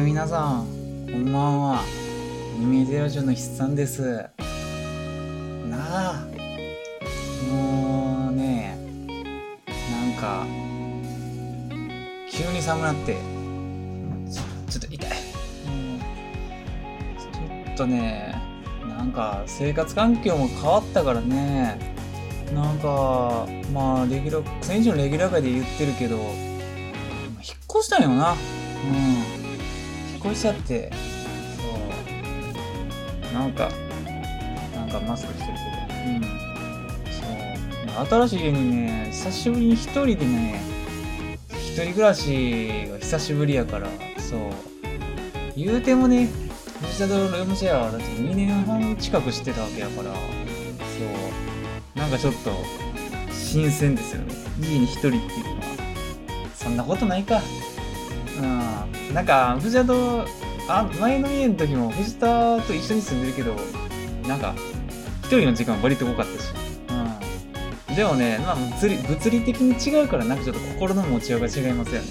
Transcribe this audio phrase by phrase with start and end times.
[0.00, 0.66] 皆さん、
[1.10, 1.82] こんばんは。
[2.56, 4.28] イメージラジオの筆算です。
[5.68, 6.26] なあ、
[7.50, 8.78] もうね、
[9.66, 10.46] なんか、
[12.30, 13.16] 急に寒なって、
[14.70, 15.10] ちょっと痛い。
[15.10, 18.40] ちょっとね、
[18.88, 21.94] なんか生活環境も変わったからね、
[22.54, 26.24] なんか、まあ、レギュラー、先週のレギュラー会で言ってるけど、引っ
[27.68, 28.32] 越したんよな。
[28.32, 29.17] うん。
[30.28, 30.92] 引っ越しちゃって、
[31.56, 33.34] そう。
[33.34, 33.70] なんか、
[34.74, 36.22] なんかマスクしてるけど、うん。
[37.94, 38.06] そう。
[38.06, 40.60] 新しい家にね、久しぶりに一人でね、
[41.50, 44.40] 一人暮らしが久しぶりやから、そう。
[45.56, 46.28] 言うてもね、
[46.80, 50.18] 藤田のルームシェアはだって2年半近くしてたわけやから、そ
[51.96, 51.98] う。
[51.98, 52.50] なんかちょっと、
[53.32, 54.34] 新鮮ですよね。
[54.60, 55.28] 家に一人っていうのは。
[56.54, 57.40] そんなことないか。
[58.40, 58.67] うん。
[59.18, 60.24] なんか、藤田と、
[60.68, 63.56] あ、前の家の時も藤田と一緒に住んでるけど、
[64.28, 64.54] なんか、
[65.24, 66.52] 一人の時間割と多かったし。
[67.88, 67.96] うん。
[67.96, 72.06] でもね、まあ物理、物理的に違うから、なんかちょっと心の持ちようが違いますよね。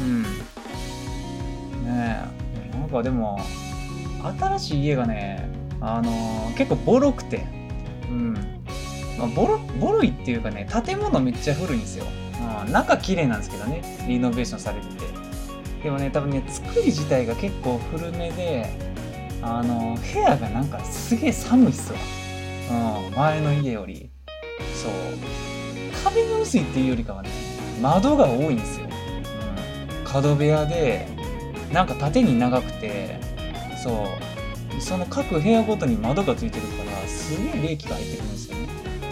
[0.00, 0.22] うん。
[1.84, 2.24] ね。
[2.72, 3.38] なんかでも、
[4.38, 5.50] 新しい家がね、
[5.82, 7.44] あのー結構ボロくて、
[8.08, 8.32] うん。
[9.18, 12.06] まあ、ボロ、ボロいっていうかね、建物めっちゃ古いんですよ。
[12.66, 15.25] うん、中綺麗なんですけどね、リノベーションされてて。
[15.86, 18.68] でもね、多分ね、作り自体が結構古めで、
[19.40, 21.98] あの、部屋がなんかすげえ寒いっすわ。
[23.06, 24.10] うん、前の家より。
[24.74, 24.92] そう。
[26.02, 27.30] 壁が薄いっていうよりかはね、
[27.80, 28.88] 窓が多いんですよ。
[28.88, 30.04] うん。
[30.04, 31.06] 角部屋で、
[31.72, 33.20] なんか縦に長くて、
[33.80, 34.08] そ
[34.76, 34.80] う。
[34.80, 38.68] その各部屋ごとに窓がついてるから、すげえ冷気が入ってくるんですよね。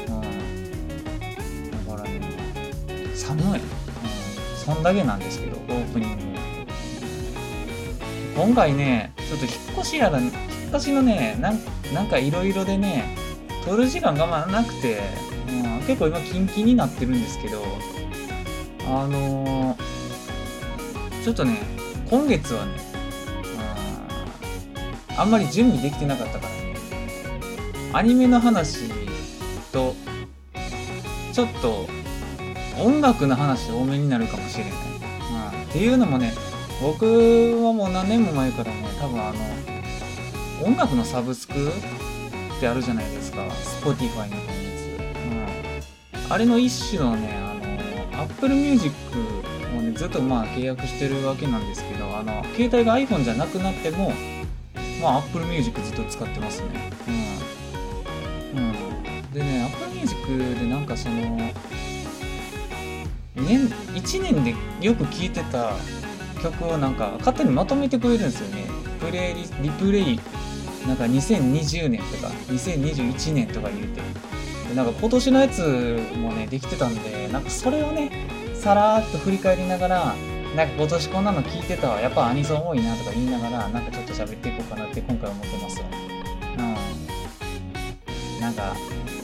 [0.09, 0.11] う
[1.71, 1.87] ん。
[1.87, 2.21] だからね、
[3.15, 3.61] 寒い。
[3.61, 3.63] うん。
[4.57, 6.34] そんだけなんですけど、オープニング。
[8.37, 10.33] 今回ね、ちょっと引っ越しやら、引っ
[10.71, 11.53] 越しのね、な
[12.03, 13.17] んかいろいろでね、
[13.65, 15.01] 撮る時間がまなくて、
[15.49, 15.53] う
[15.83, 17.63] ん、結構今キンキンになってるんですけど、
[18.87, 19.95] あのー
[21.25, 21.59] ちょっとね、
[22.11, 22.73] 今月はね、
[25.09, 26.77] うんあんまり準備できてなかったからね、
[27.95, 28.91] アニメの話
[29.73, 29.95] と、
[31.33, 31.87] ちょっと
[32.79, 34.73] 音楽の話多めになるかもしれない。
[34.73, 36.35] うん、っていうのもね、
[36.81, 37.05] 僕
[37.65, 43.43] はもう何年も前からね、多分あの、音楽のサブスクってあるじゃないですか。
[43.43, 44.71] Spotify みたいなや
[46.13, 46.27] つ。
[46.27, 46.33] うん。
[46.33, 47.35] あれの一種のね、
[48.13, 48.95] あの、Apple Music
[49.77, 54.13] をね、ずっとまあ契約してるわけなんですけど、あの、携帯が iPhone じゃなくなっても、
[55.01, 56.91] まあ Apple Music ずっと使ってますね。
[58.55, 58.59] うん。
[58.59, 59.33] うん。
[59.33, 61.39] でね、Apple Music でなんかその、
[63.35, 65.73] 年、1年でよく聴いてた
[66.45, 68.67] 曲をなんか勝手にまとめてくれるんですよね。
[69.01, 70.21] プレイリリプレイ、
[70.87, 74.03] なんか2020年とか2021年とか言うて。
[74.69, 78.11] でなんか今年のやつもね、できてたんで、なんかそれをね、
[78.55, 80.15] さらーっと振り返りながら、
[80.57, 85.83] なんか今年こんなの聞いてたわ、やっぱアニソン多いなとか言いながら、なんかちょっと喋っていこうかなって今回思ってます。
[86.59, 88.41] うん。
[88.41, 88.77] なんか、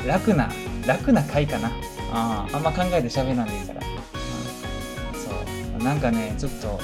[0.07, 0.51] 楽な、
[0.87, 1.71] 楽な回かな。
[2.13, 3.81] ああんま考えて喋らんでいいから。
[3.87, 5.21] うん。
[5.21, 5.31] そ
[5.79, 5.83] う。
[5.83, 6.81] なんかね、ちょっと、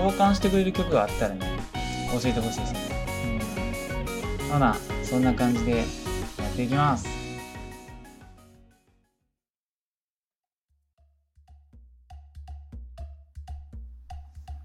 [0.00, 1.40] 共感してくれる曲があったらね、
[2.10, 2.80] 教えてほしいですね。
[4.48, 4.52] うん。
[4.52, 4.74] ほな、
[5.04, 5.84] そんな感じでや
[6.50, 7.06] っていきます。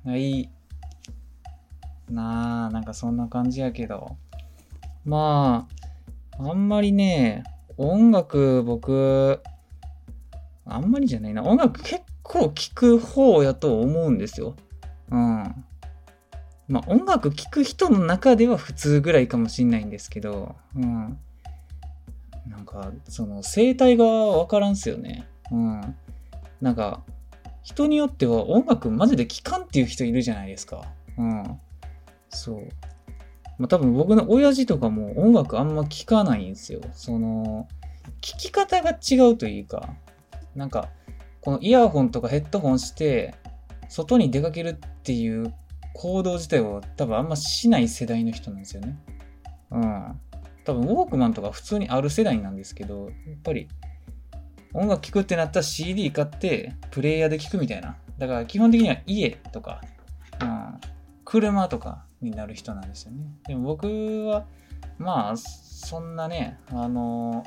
[0.05, 0.49] はい。
[2.09, 4.15] なあ、なんかそんな感じやけど。
[5.03, 5.67] ま
[6.39, 7.43] あ、あんまりね、
[7.75, 9.41] 音楽僕、
[10.63, 11.43] あんまりじゃないな。
[11.43, 14.55] 音楽結構聴く方やと思うんですよ。
[15.11, 15.65] うん。
[16.67, 21.17] まあ音楽聴く人の中では普通ぐらいかもしんないんですけど、うん。
[22.47, 25.27] なんか、その生態がわからんすよね。
[25.51, 25.95] うん。
[26.61, 27.03] なんか、
[27.63, 30.83] 人によっては音楽マジで聴かんっていう人いるじゃないですか。
[31.17, 31.59] うん。
[32.29, 32.67] そう。
[33.57, 36.81] まあ多分僕の親父とかも音楽あんま聴かないんですよ。
[36.93, 37.67] その、
[38.21, 39.95] 聴き方が違うというか、
[40.55, 40.89] なんか、
[41.41, 43.35] このイヤホンとかヘッドホンして、
[43.89, 45.53] 外に出かけるっていう
[45.93, 48.97] 行動自体を多分あんましない世代の人なんですよね。
[49.71, 50.19] うん。
[50.65, 53.67] 多分ウォークマンとか普通にある世代なんですけど、やっぱり
[54.73, 57.97] 音楽聴くってなったら CD 買ってプレイヤーで聴くみたいな。
[58.17, 59.81] だから基本的には家とか、
[60.41, 60.79] うん、
[61.23, 63.25] 車とかになる人なんですよね。
[63.47, 64.45] でも僕は、
[64.97, 67.45] まあ、そんなね、あの、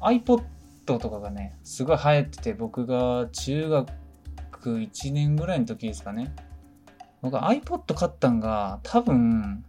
[0.00, 0.42] iPod
[0.84, 3.92] とかがね、すごい流行ってて、僕が中学
[4.68, 6.34] 1年ぐらいの時ですかね。
[7.22, 9.64] 僕 iPod 買ったんが多分、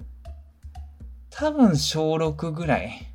[1.30, 3.08] 多分小6ぐらい。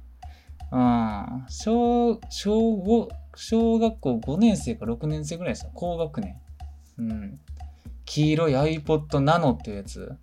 [0.72, 1.44] うん。
[1.48, 5.70] 小、小5、小学校5年生か6年生ぐらいですよ。
[5.74, 6.36] 高学年。
[6.98, 7.40] うん。
[8.04, 10.16] 黄色い iPod Nano っていうやつ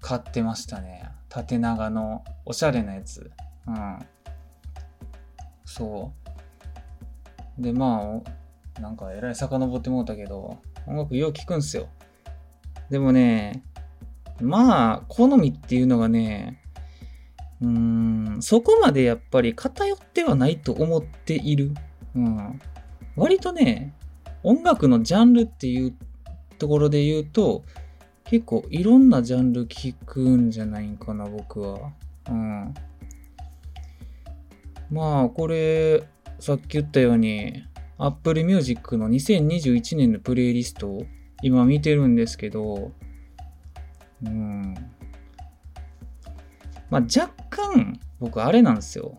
[0.00, 1.08] 買ってましたね。
[1.28, 3.30] 縦長のおしゃれなやつ。
[3.66, 3.98] うん。
[5.64, 6.12] そ
[7.58, 7.62] う。
[7.62, 8.20] で、ま
[8.76, 11.88] あ、なんかえらい遡ってもうたけど、音楽よう聞くんすよ。
[12.90, 13.64] でもね、
[14.40, 16.60] まあ、好みっていうのがね、
[17.60, 21.72] うーん、そこまでやっぱり偏ってはないと思っている。
[22.14, 22.60] うん。
[23.16, 23.94] 割とね、
[24.42, 25.94] 音楽のジャンルっていう
[26.58, 27.64] ところで言うと、
[28.24, 31.92] 結構いろんなジャンル聞くんじゃないんかな、僕は。
[32.28, 32.74] うん。
[34.90, 36.02] まあ、これ、
[36.38, 37.62] さっき言ったように、
[38.04, 41.06] Apple Music の2021年のプレイリストを
[41.40, 42.90] 今見てるんですけど、
[44.24, 44.74] うん。
[46.90, 49.18] まあ、若干、僕、あれなんですよ。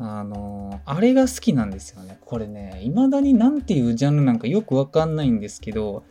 [0.00, 2.18] あの、あれが好きなんですよね。
[2.24, 6.02] これね、未だになんていうジャンルなんかよくわかんないんですけど、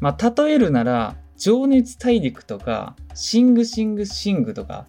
[0.00, 4.86] まあ、例えるなら、情熱大陸とか、シングシングシングとか、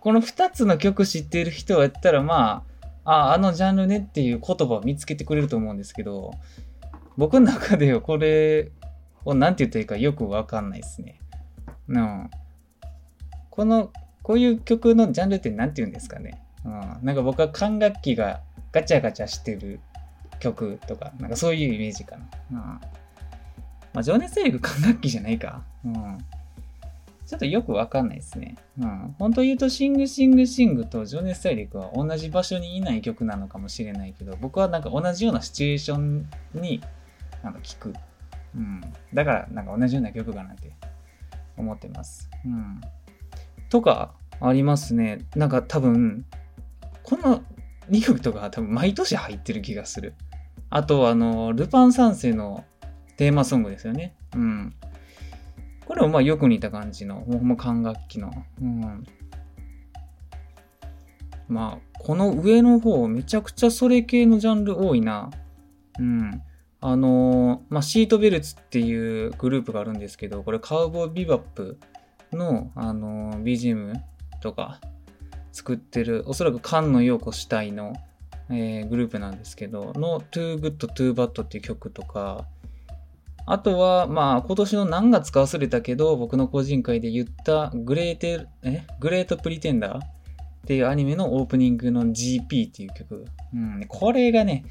[0.00, 2.73] この2つの曲知っている人やったら、まあ、
[3.04, 6.32] あ、あのジャンルねっていう言葉を見つけてくれると思うんですけど、
[7.16, 8.72] 僕の中ではこれ
[9.24, 11.20] を何て言ったらいいかよくわかんないですね。
[11.88, 12.30] うん。
[13.50, 13.92] この、
[14.22, 16.42] こういう曲のジャンルって何て言うんですかね。
[16.64, 16.98] うん。
[17.02, 18.40] なんか僕は管楽器が
[18.72, 19.80] ガチャガチャしてる
[20.40, 22.28] 曲とか、なんかそういうイメージかな。
[22.52, 22.56] うん。
[22.58, 22.80] ま
[24.00, 25.62] あ、情熱大陸管楽器じゃないか。
[25.84, 26.18] うん。
[27.26, 28.56] ちょっとよくわかんないですね。
[28.78, 29.14] うん。
[29.18, 36.82] 本当言うと、シングシングシングと情熱大陸は同じ場所にいない曲なのかもしれないけど、僕はなんか同じようなシチュエーションに
[37.42, 37.94] なんか聞く。
[38.54, 38.80] うん。
[39.14, 40.72] だから、なんか同じような曲かなって
[41.56, 42.28] 思ってます。
[42.44, 42.80] うん。
[43.70, 45.26] とか、ありますね。
[45.34, 46.26] なんか多分、
[47.02, 47.42] この
[47.90, 50.14] 2曲とか多分毎年入ってる気がする。
[50.70, 52.64] あと、あの、ルパン三世の
[53.16, 54.14] テーマソングですよね。
[54.34, 54.74] うん。
[55.86, 58.30] これもまあよく似た感じの、ほんま管楽器の。
[58.60, 59.04] うん。
[61.48, 65.30] まあ、この上の方、めちゃくちゃそれ系のジャンル多いな。
[65.98, 66.42] うん。
[66.80, 71.78] あのー、まあ、シートベルツっていうグループがあるんですけど、これカウボービバップ
[72.32, 73.94] の、あのー、BGM
[74.40, 74.80] とか
[75.52, 77.94] 作ってる、おそらく菅野陽子主体の、
[78.50, 82.46] えー、グループなんですけど、の Too Good Too Bad っていう曲とか、
[83.46, 88.84] あとは、まあ、今年の何月か忘れたけど、僕の個人会で言ったグレーテ、え？
[89.00, 90.02] グレートプリテンダーっ
[90.66, 93.26] ていうアニメのオープニングの GP っていう曲。
[93.52, 94.64] うん、これがね、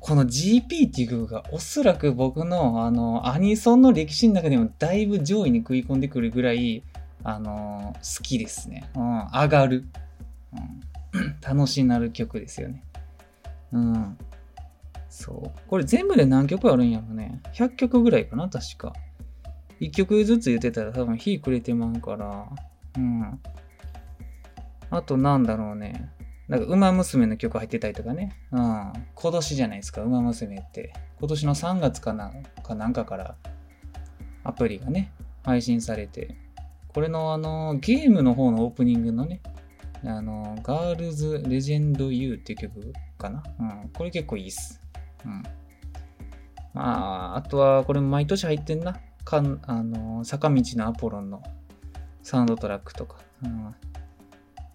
[0.00, 6.82] この GP っていう曲がおそらく僕のあのアニソンの歴史の中でもだいぶ上位に食い込んでくるぐらい
[7.22, 8.90] あの好きですね。
[8.96, 9.84] うん、上がる、
[10.54, 10.80] うん。
[11.46, 12.82] 楽しなる曲ですよね。
[13.72, 14.18] うん。
[15.10, 15.60] そう。
[15.68, 17.42] これ全部で何曲あるんやろね。
[17.52, 18.94] 100曲ぐらいかな、確か。
[19.80, 22.48] 1曲ずつ言ってたら多分火くれてまうから。
[22.96, 23.40] うん。
[24.90, 26.10] あとなんだろうね。
[26.48, 28.36] なんか、馬娘の曲入ってたりとかね。
[28.50, 28.92] うん。
[29.14, 30.92] 今年じゃないですか、馬娘って。
[31.18, 33.36] 今年の3月かな、かなんかから
[34.42, 35.12] アプリがね、
[35.44, 36.36] 配信されて。
[36.88, 39.40] これのあの、ゲームの方のオープニングのね、
[40.04, 43.42] あの、ガールズレジェンド U っていう曲かな。
[43.60, 43.90] うん。
[43.90, 44.80] これ結構いいっす。
[45.24, 45.42] うん。
[46.72, 49.00] まあ、あとは、これ毎年入ってんな。
[49.24, 51.42] かんあの坂道のアポロンの
[52.22, 53.18] サウンドトラックとか。
[53.44, 53.74] うん、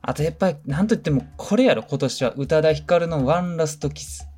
[0.02, 2.34] あと、やっぱり、なんといっても、これやろ、今年は。
[2.36, 4.30] 宇多田ヒカルのワンラストキス。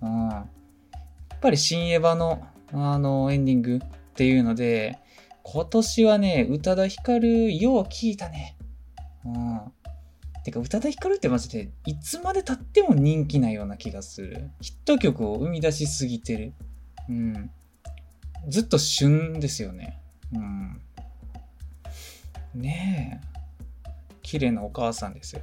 [0.00, 0.46] うん、や
[1.34, 3.80] っぱり、新エヴァの、あの、エンディングっ
[4.14, 4.98] ていうので、
[5.42, 8.56] 今年はね、宇多田ヒカル、よう聞いたね。
[9.24, 9.60] うん。
[10.46, 14.50] てか、宇多田ヒカルってマジで、いつまで経っても人気なような気がする。
[14.60, 16.52] ヒット曲を生み出しすぎてる。
[17.08, 17.50] うん。
[18.48, 20.00] ずっと旬ですよね。
[20.32, 20.80] うん。
[22.54, 23.90] ねえ。
[24.22, 25.42] 綺麗なお母さんですよ。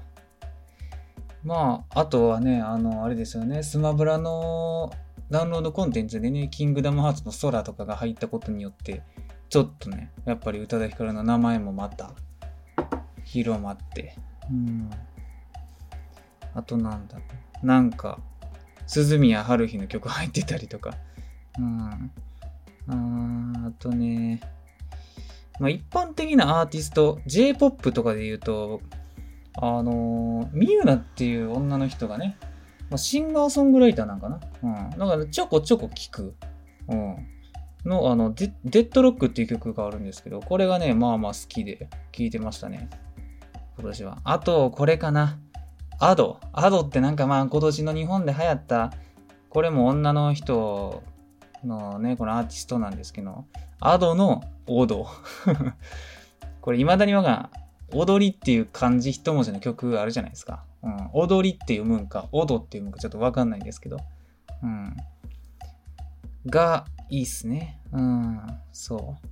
[1.43, 4.93] まあ、あとはね、あの、あれですよね、スマブラの
[5.29, 9.03] ダウンロードコンテンツでね、キングダムハーツの空とかが入ったことによって、
[9.49, 12.13] ちょっとね、やっぱり宇多田ヒカルの名前もまた
[13.25, 14.15] 広まって、
[14.49, 14.89] うん。
[16.53, 17.17] あとなんだ
[17.61, 18.19] なんか、
[18.87, 20.95] 鈴宮春日の曲入ってたりとか。
[21.59, 22.11] うん。
[22.87, 24.41] ああとね、
[25.59, 28.81] まあ、一般的なアーティスト、J-POP とかで言うと、
[29.55, 32.37] あのー、ミユナっていう女の人がね、
[32.89, 34.89] ま、シンガーソングライターなんかなうん。
[34.97, 36.35] だからちょこちょこ聞く。
[36.89, 37.15] うん。
[37.85, 42.89] の、あの、デッドロックっていう曲があるんですけど、これがね、まあまあ好きで聴いてましたね。
[43.77, 44.19] 今年は。
[44.23, 45.39] あと、これかな。
[45.99, 46.39] アド。
[46.51, 48.93] アドってなんかまあ今年の日本で流行った、
[49.49, 51.03] これも女の人
[51.63, 53.45] のね、このアーティストなんですけど、
[53.79, 55.07] アドのオド。
[56.61, 57.49] これ未だにわが
[57.91, 60.63] 踊りっていう漢字一文字の曲あるじゃないですか。
[60.81, 61.09] うん。
[61.13, 63.97] 踊りって読むんか、オドって読むんかちょっとわかんないんですけど。
[64.61, 64.95] うん。
[66.45, 67.79] が、いいっすね。
[67.91, 68.41] うん。
[68.71, 69.27] そう。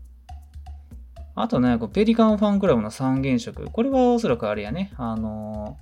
[1.36, 3.70] あとね、こうペリカンファンクラブの三原色。
[3.72, 4.92] これはおそらくあれやね。
[4.98, 5.78] あの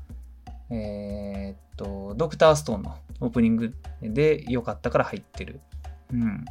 [0.70, 5.60] ー、えー、っと、ドクターストーンのオープニングで良かったから入ってる。
[6.14, 6.46] うん。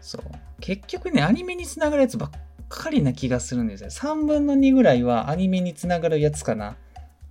[0.00, 0.22] そう。
[0.60, 2.30] 結局ね、アニメにつながるやつばっ
[2.68, 3.90] かりな気がするんですよ。
[3.90, 6.76] 3分の2ぐらいはアニメにつながるやつかな。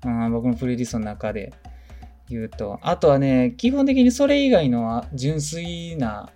[0.06, 1.54] うん、僕のプレイリストの中で
[2.30, 2.80] 言うと。
[2.82, 6.30] あとはね、基本的にそれ以外の純粋な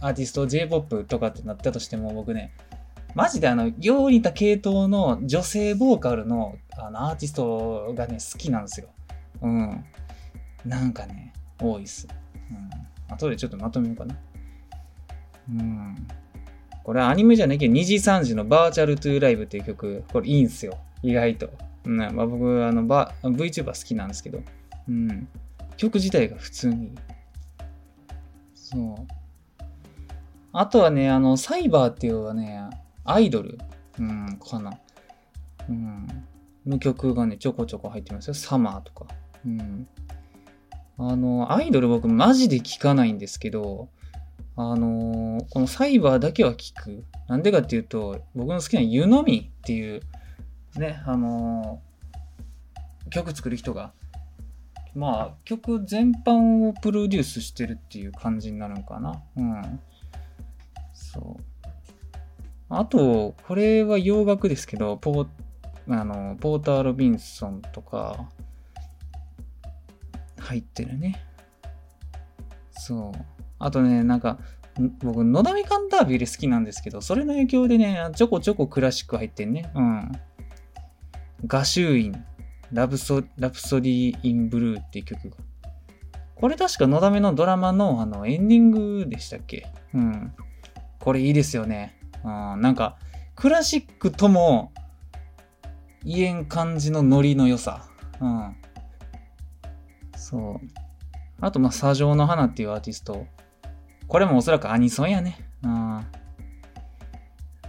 [0.00, 2.52] アーティスト、J-POP とかってなったとしても僕ね、
[3.14, 8.88] マジであの、よう似た系統の女性ボーカルのあのアーティストがね、好きなんですよ。
[9.42, 9.84] うん。
[10.64, 12.08] なんかね、多いっす。
[12.50, 13.14] うん。
[13.14, 14.16] 後でちょっとまとめようかな。
[15.50, 16.06] うん。
[16.82, 20.76] これアニメじゃねえけど、2時3時のバーチャルトゥーライブっていう曲、これいいんすよ。
[21.02, 21.50] 意外と。
[21.84, 24.40] うん、まあ、僕、あの、バ VTuber 好きなんですけど、
[24.88, 25.28] うん。
[25.76, 26.92] 曲自体が普通にいい。
[28.54, 29.06] そう。
[30.52, 32.68] あとはね、あの、サイバーっていうのはね、
[33.04, 33.58] アイドル、
[33.98, 34.78] うん、かな。
[35.68, 36.06] うん。
[36.66, 38.34] の曲がね、ちょこちょこ入ってますよ。
[38.34, 39.06] サマーとか。
[39.46, 39.86] うん。
[40.96, 43.88] あの、アイドル僕マジで聞かないんですけど、
[44.56, 47.04] あの、このサイバーだけは聞く。
[47.28, 50.00] なんでかっていうと、僕の好きな湯飲みっていう、
[50.76, 51.82] ね、あの、
[53.10, 53.92] 曲作る人が、
[54.94, 59.22] まあ、曲全般をプロデュースしてるっていう感じになるのかな。
[59.36, 59.80] うん。
[60.92, 61.53] そう。
[62.78, 65.26] あと、これは洋楽ですけど、ポー
[65.88, 68.28] あのポーター・ロビンソンとか、
[70.38, 71.22] 入ってるね。
[72.70, 73.20] そう。
[73.58, 74.38] あとね、なんか、
[75.02, 79.70] 僕、のだめカンタービレ好きなんですけど、それの影響でね、ちょこちょこクラシック入ってんね。
[79.74, 80.12] うん。
[81.46, 82.24] 画集院、
[82.72, 85.36] ラブソ、ラプソディ・イン・ブルーっていう曲が。
[86.34, 89.68] これ確かのだめのドラマのあのエンディングでしたっけ？
[89.94, 90.32] うん。
[90.98, 91.96] これいいですよね。
[92.24, 92.60] うん。
[92.60, 92.96] なんか、
[93.34, 94.72] クラシックとも
[96.04, 97.86] 言えん感じのノリの良さ。
[98.20, 98.56] うん。
[100.16, 100.66] そう。
[101.40, 103.26] あと、まあ、砂上の花っていうアーティスト。
[104.08, 105.38] これもおそらくアニソンやね。
[105.62, 106.06] うん。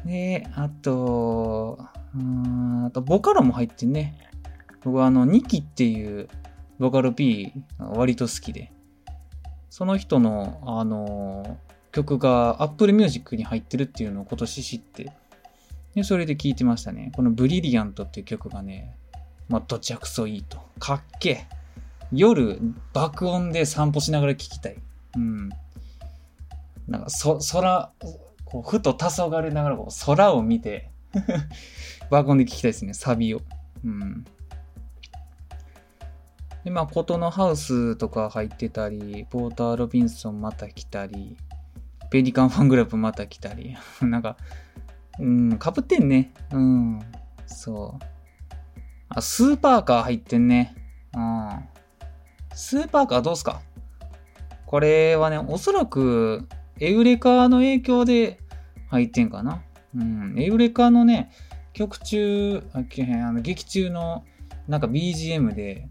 [0.06, 1.80] で、あと、
[2.16, 4.18] うん、あと、ボカロも入ってんね。
[4.84, 6.30] 僕はあの、ニキっていう
[6.78, 8.72] ボカロ P 割と好きで。
[9.70, 11.58] その人の、あの
[11.96, 15.14] 曲が Apple Music に入ってるっていうのを今年知って、
[15.94, 17.14] で、それで聴いてましたね。
[17.16, 18.98] このブリリアントっていう曲がね、
[19.48, 20.60] まあ、どちゃくそいいと。
[20.78, 21.48] かっけ。
[22.12, 22.60] 夜、
[22.92, 24.76] 爆音で散歩しながら聴きたい。
[25.16, 25.50] うん。
[26.90, 27.94] なんか、そ、空、
[28.44, 30.90] こう、ふと黄昏ながらこう空を見て
[32.12, 33.42] 爆音で聴きたいですね、サビを。
[33.86, 34.26] うん。
[36.66, 41.38] で、まあ、ことのハウスとか入ってたり、ポーター・ロビンソンまた来たり、
[42.16, 44.38] ペリカンファングループまた来たり、 なんか、
[45.20, 46.32] うん、かぶってんね。
[46.50, 47.02] うん、
[47.46, 48.06] そう。
[49.10, 50.74] あ、スーパーカー入ってんね。
[51.14, 51.50] うん。
[52.54, 53.60] スーパーカーどうすか？
[54.66, 56.48] これはね、おそらく、
[56.80, 58.40] エウレカの影響で
[58.88, 59.62] 入ってんかな。
[59.94, 60.36] うん。
[60.38, 61.32] エウレカのね、
[61.74, 64.24] 曲中、あの劇中の
[64.70, 65.90] なんか BGM で、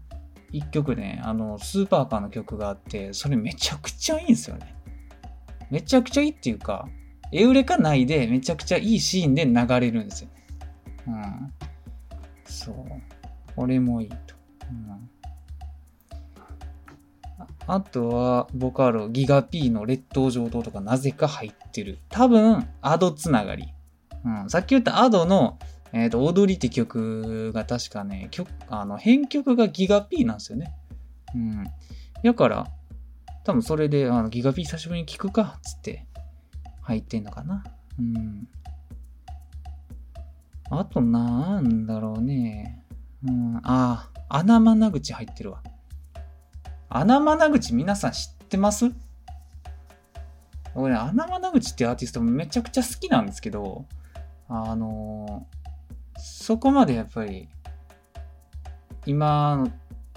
[0.51, 4.74] 一曲ね、あの、スーパーカーの曲があって、それめちゃくちゃいいんですよね。
[5.69, 6.87] めちゃくちゃいいっていうか、
[7.31, 10.29] エウレカ内でめちゃくちゃいいシーンで流れるんですよ。
[11.07, 11.53] うん。
[12.45, 12.75] そう。
[13.55, 14.15] これもいいと。
[14.69, 15.09] うん
[17.67, 21.97] あとは、ボカロ、ギガ P の劣等上等とかなぜか入ってる。
[22.09, 23.73] 多分、アドつながり。
[24.23, 24.49] うん。
[24.49, 25.57] さっき言ったアドの、
[25.91, 30.73] えっ、ー、と、踊りって曲が確かね、曲、あの、編曲がギガ P なんですよね。
[31.33, 31.65] うん。
[32.23, 32.67] だから、
[33.45, 36.07] 多分それで、あの、ギガ P 久しぶりに聞くか、つって
[36.81, 37.63] 入ってんのかな。
[37.99, 38.47] うん。
[40.71, 42.83] あと、なんだろうね。
[43.23, 43.57] うん。
[43.57, 45.61] ああ、穴まな口入ってるわ。
[46.89, 48.91] 穴まな口皆さん知ってます？
[50.73, 53.85] 俺、穴まな口ってアーティストめちゃくちゃ好きなんですけど、
[54.49, 57.47] あのー、そこまでやっぱり、
[59.05, 59.67] 今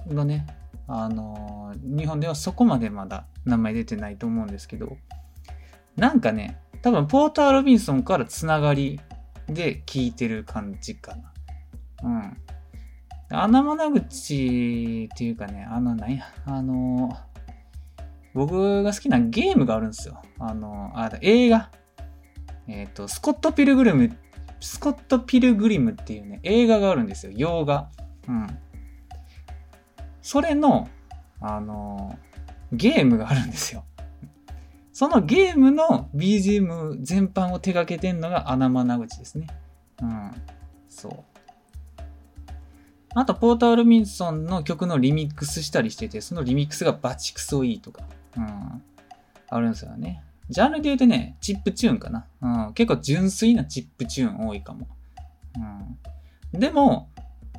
[0.06, 0.46] のね、
[0.88, 4.96] あの、日本ではそこまでまだ名前出てないと思うんですけど、
[5.96, 8.98] なんかね、多分ポーター・ロビンソンからつながり
[9.46, 11.32] で聞いてる感じかな。
[12.04, 12.36] うん。
[13.30, 17.10] 穴間口っていうかね、あの、なんや、あの、
[18.32, 20.22] 僕が好きなゲームがあるんですよ。
[20.38, 21.70] あの、あ、映画。
[22.66, 24.16] えっ、ー、と、スコット・ピルグリム、
[24.60, 27.32] スコット・ピルグリムっていうね、映画があるんですよ。
[27.34, 27.90] 洋画。
[28.28, 28.46] うん。
[30.28, 30.90] それの、
[31.40, 32.18] あの、
[32.70, 33.86] ゲームがあるんですよ。
[34.92, 39.46] そのゲームの BGM 全般を手掛けてんのが穴間口ですね。
[40.02, 40.30] うん。
[40.86, 41.24] そう。
[43.14, 48.02] あと、ポーター・ルミンソンの曲のリミックスしたりしてて、そのリミックスがバチクソいいとか、
[48.36, 48.82] うん、
[49.48, 50.22] あるんですよね。
[50.50, 52.26] ジャンルで言うとね、チップチューンかな。
[52.42, 54.88] うん、結構純粋なチップチューン多いかも。
[56.52, 57.08] うん、でも、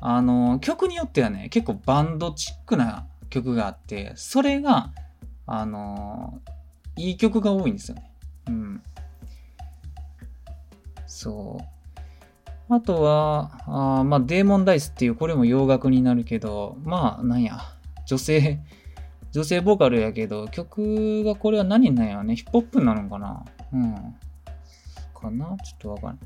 [0.00, 4.92] あの、曲によってはね、結構バンドチックな曲があって、それが、
[5.46, 6.40] あの、
[6.96, 8.10] いい曲が多いんですよね。
[8.48, 8.82] うん。
[11.06, 12.74] そう。
[12.74, 17.58] あとは、あまあ、デーモンダイスっていう、これも洋楽になるけど、まあ、なんや、
[18.06, 18.60] 女性、
[19.32, 22.36] 女性ボーカルやけど、曲がこれは何なんやね。
[22.36, 23.94] ヒップホップなのかなうん。
[25.20, 25.56] かな？
[25.58, 26.18] ちょっとわかんない。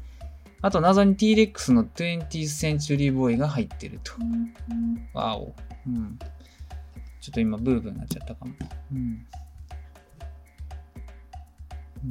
[0.63, 4.15] あと、謎に T-Rex の 20th Century Boy が入ってると。
[5.13, 5.55] わお。
[5.87, 6.19] うん。
[7.21, 8.55] ちょっと今、ブーブーになっちゃったかも。
[8.93, 9.27] うん。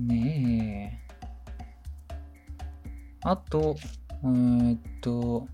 [0.08, 1.14] ねえ。
[3.24, 3.76] あと、
[4.24, 5.48] えー、っと、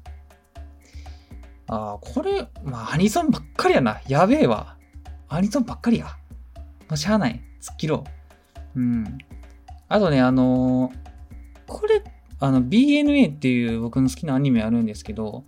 [1.68, 4.02] ああ、これ、まあ、アニソンばっかりやな。
[4.08, 4.78] やべえわ。
[5.28, 6.06] アニソンばっかりや。
[6.06, 7.42] まあ、しゃあない。
[7.62, 8.04] 突っ切ろ
[8.76, 8.80] う。
[8.80, 9.18] うん。
[9.88, 10.94] あとね、あのー、
[11.68, 12.04] これ、
[12.40, 15.44] あの、BNA っていう僕の好きなアニメあるんですけど、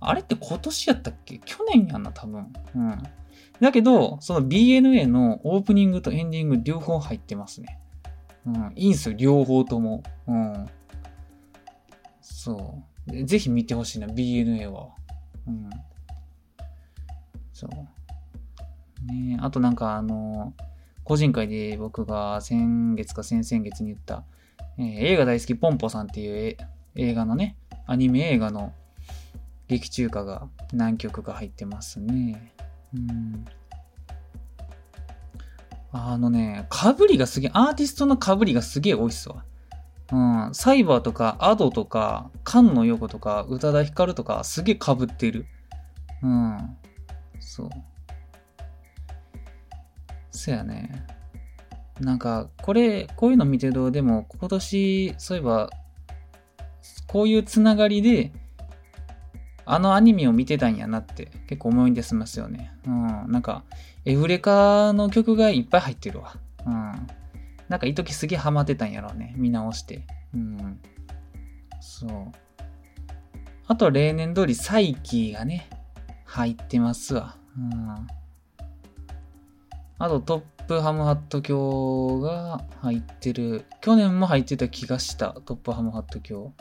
[0.00, 1.38] あれって今年やったっけ？
[1.44, 2.52] 去年やんな、多分。
[2.74, 3.02] うん。
[3.60, 7.78] だけど、その BNA のオープニングとエンディング両方入ってますね。
[8.46, 10.02] うん、いいんすよ、両方とも。
[10.26, 10.66] うん。
[12.20, 13.24] そう。
[13.24, 14.90] ぜひ見てほしいな、BNA は。
[15.46, 15.70] うん。
[17.52, 19.12] そう。
[19.12, 20.54] ねあとなんかあの、
[21.02, 24.24] 個人会で僕が先月か先々月に言った、
[24.78, 26.56] えー、映画大好きポンポさんっていう
[26.94, 28.72] 映画のね、アニメ映画の
[29.66, 32.52] 劇中歌が何曲か入ってますね。
[32.94, 33.44] うん。
[35.90, 39.44] あのね、かぶりがすげえ、アーティストのかぶりがすげえ多いっすわ。
[40.10, 45.46] うん、サイバーとか、アドとか、菅野陽子とか、宇多田ヒカルとか、すげえかぶってる。
[46.22, 46.76] うん。
[47.40, 47.70] そう。
[50.30, 51.06] そやね。
[52.00, 55.70] なんか、これ、こういうの見てると、でも、今年、そういえば、
[57.06, 58.32] こういうつながりで、
[59.70, 62.72] あのアニメを見てたんやなって結構思い出しますよね。
[62.86, 63.30] うん。
[63.30, 63.64] なんか、
[64.06, 66.36] エフレカの曲がいっぱい入ってるわ。
[66.66, 67.06] うん。
[67.68, 69.34] なんか、いときすげえハマってたんやろうね。
[69.36, 70.06] 見直して。
[70.34, 70.80] うん。
[71.80, 72.10] そう。
[73.66, 75.68] あと、例年通り、サイキーがね、
[76.24, 77.36] 入ってますわ。
[77.54, 78.06] うん。
[80.00, 83.64] あと、トップハムハット教が入ってる。
[83.80, 85.32] 去年も入ってた気がした。
[85.44, 86.52] トップハムハット教。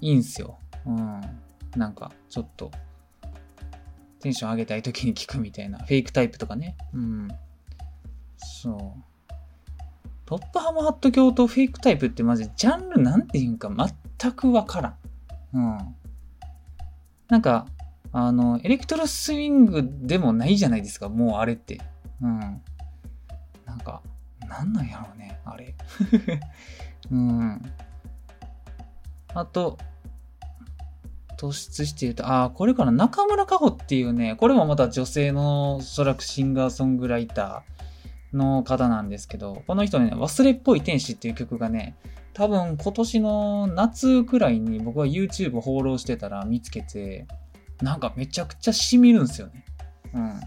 [0.00, 0.58] いいんすよ。
[0.86, 1.20] うん。
[1.76, 2.70] なんか、ちょっと、
[4.20, 5.78] テンション上げたい時に聞くみたいな。
[5.78, 6.76] フェイクタイプとかね。
[6.94, 7.28] うん。
[8.36, 9.32] そう。
[10.24, 13.70] トップハムハット教とフェイクタイプってマジジャンルなんていうんか
[14.20, 14.96] 全くわからん。
[15.54, 15.78] うん。
[17.28, 17.66] なんか、
[18.12, 21.80] あの、エレクトロスイングでもないじゃないですか、もうあれって。
[22.22, 22.62] うん。
[23.66, 24.02] なんか、
[24.48, 25.74] なんなんやろうね、あれ。
[27.10, 27.62] うん。
[29.34, 29.78] あと、
[31.36, 41.96] 突出して言うと、ああ、これかな、中村佳穂っていうね、これもまた女性のおそらくシンガーソングライターの方なんですけど、この人ね、忘れっぽい天使っていう曲がね、
[42.34, 47.26] 多分今年の夏くらいに僕は YouTube 放浪してたら見つけて、
[47.82, 49.64] なんかめちゃくちゃ染みるんですよね。
[50.14, 50.40] うん。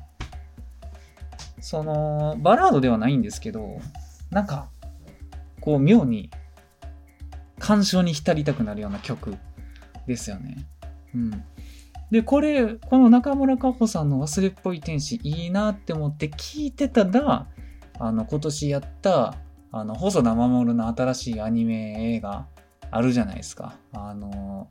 [1.66, 3.80] その、バラードではないんですけど、
[4.30, 4.70] なんか、
[5.62, 6.30] こう妙に
[7.58, 9.36] 感傷に浸りたくなるような曲
[10.06, 10.68] ですよね。
[11.16, 11.44] うん。
[12.12, 17.48] で、これ、この中村佳穂さんの忘れっぽい天使いいなって思って聞いてたら、
[17.98, 19.34] あの、今年やった、
[19.72, 22.46] あの、細田守の新しいアニメ映画
[22.92, 23.74] あるじゃないですか。
[23.92, 24.70] あの、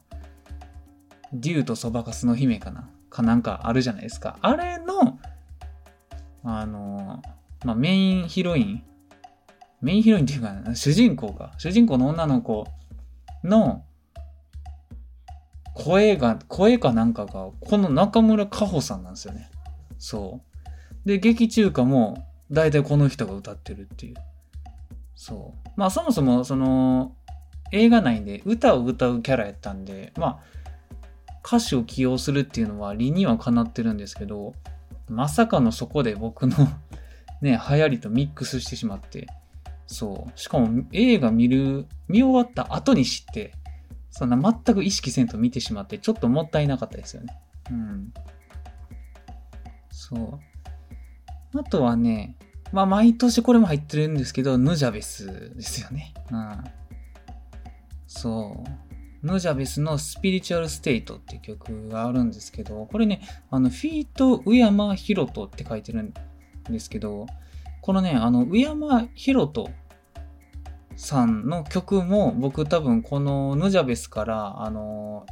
[1.33, 4.39] 竜とそばかすの姫かなかなんかあるじゃないですか。
[4.43, 5.19] あれの、
[6.45, 7.23] あの、
[7.65, 8.83] まあ、メインヒロイン、
[9.81, 11.53] メインヒロインっていうか、主人公か。
[11.59, 12.67] 主人公の女の子
[13.43, 13.85] の、
[15.75, 19.51] 声が、声かなんかが、この中村佳穂さんなんですよね。
[19.99, 20.41] そ
[21.05, 21.09] う。
[21.09, 24.15] で、劇中歌も、大体この人が歌ってるっていう。
[25.17, 25.69] そう。
[25.77, 27.17] まあそもそもその
[27.73, 30.39] 映画内で歌を歌うキャラやったんで、まあ
[31.45, 34.55] 歌手を起用するっていうのは理にはかなってるんですけど、
[35.09, 36.57] まさかのそこで僕の
[37.41, 39.27] ね、流行りとミックスしてしまって、
[39.87, 40.39] そう。
[40.39, 43.53] しかも映画見る、見終わった後に知って、
[44.11, 47.37] そんな全く意識せんと見てしまって、ちょっともったいなかったですよね。
[47.71, 48.13] うん。
[49.91, 50.17] そ
[51.55, 51.59] う。
[51.59, 52.37] あとはね、
[52.73, 56.15] まあ毎年これも入ってるんですけど、ヌジャベスですよね。
[56.31, 56.65] うん。
[58.07, 58.84] そう。
[59.25, 66.13] ヌジャベスのスピリチュアルステイトって曲があるんですけど、これね、あの、フィート・ウヤマ・ヒロトって書いてるん
[66.71, 67.27] ですけど、
[67.81, 69.71] このね、あの、ウヤマ・ヒロト
[70.97, 75.27] さんの曲も僕多分このヌジャベスからあの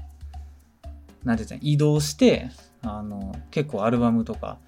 [1.25, 2.51] なんていうんですか移動して
[2.83, 4.59] あの結構アルバムとか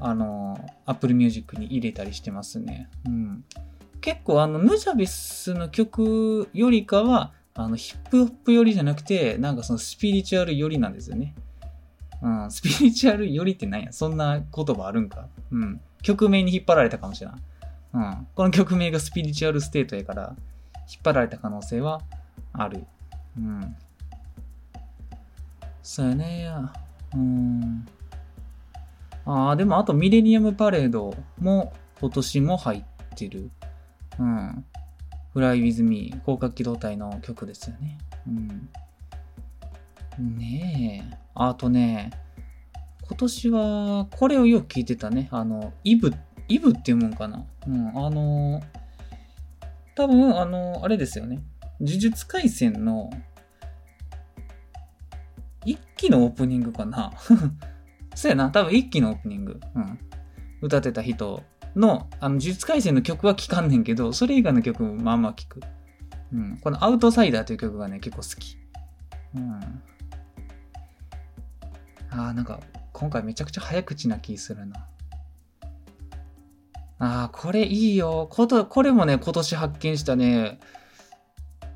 [0.00, 2.90] あの Apple Music に入れたりしてますね。
[3.06, 3.44] うん、
[4.00, 11.34] 結構あのヌジャベスの曲よりかはあのヒップホップ寄りじゃなくてなんかそのスピリチュアル寄りなんですよね。
[12.22, 13.92] うん、スピリチュアル寄りって何や？
[13.92, 15.26] そんな言葉あるんか？
[15.50, 15.80] うん。
[16.02, 17.36] 曲名に引っ張られたかもしれない。
[17.94, 18.26] うん。
[18.34, 20.34] この曲名がスピリチュアルステートやから、
[20.90, 22.00] 引っ張られた可能性は
[22.52, 22.84] ある。
[23.38, 23.76] うん。
[25.82, 26.72] そうやねや。
[27.14, 27.86] うん。
[29.26, 32.84] ああ、でもあとミレニアムパレードも今年も入っ
[33.16, 33.50] てる。
[34.18, 34.64] うん。
[35.34, 37.98] フライウィズミー、広角機動隊の曲ですよね。
[38.28, 38.30] う
[40.22, 40.36] ん。
[40.36, 41.18] ねえ。
[41.34, 42.12] あとね、
[43.08, 45.28] 今年はこれをよく聞いてたね。
[45.32, 46.12] あの、イブ、
[46.46, 47.44] イブっていうもんかな。
[47.66, 47.88] うん。
[47.88, 48.62] あの
[49.96, 51.42] 多分、あのあれですよね。
[51.80, 53.10] 呪術廻戦の
[55.64, 57.12] 一期のオープニングかな。
[58.14, 58.50] そうやな。
[58.50, 59.60] 多分一期のオープニング。
[59.74, 59.98] うん。
[60.62, 61.42] 歌ってた人
[61.76, 65.60] の、あの、呪術廻戦の曲は聴かんねんけど、それ以外の曲もまあまあ聴く。
[66.32, 66.58] うん。
[66.58, 68.56] このアウトサイダーという曲がね、結構好き。
[69.36, 69.60] うん。
[72.10, 72.60] ああ、なんか、
[72.92, 74.86] 今回めちゃくちゃ早口な気するな。
[76.98, 78.28] ああ、これいいよ。
[78.30, 80.60] こと、これもね、今年発見したね、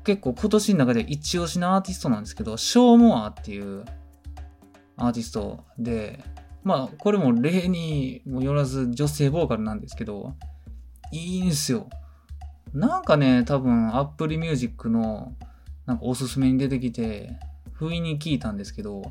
[0.03, 3.85] 結構今年の中で一押しのアーティストなんですけど、ショーモアっていう
[4.97, 6.23] アーティストで、
[6.69, 10.35] まあ、これも例にもよらず女性ボーカルなんですけど、
[11.11, 11.89] いいんすよ。
[12.75, 15.33] なんかね、多分 Apple Music の
[15.87, 17.39] なんかおすすめに出てきて、
[17.71, 19.01] 不意に聞いたんですけど、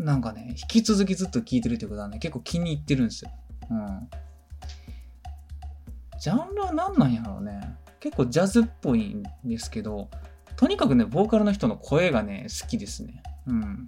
[0.00, 3.30] なんかね、引き続きずっと聴いてるってことはね、結構気に入ってるんですよ。
[3.70, 4.08] うん。
[6.18, 7.76] ジャンルは何なんやろうね。
[8.00, 10.08] 結構ジャズっぽいんですけど、
[10.56, 13.22] とにかくね、ボーカルの人の声がね、好きですね。
[13.46, 13.86] うん。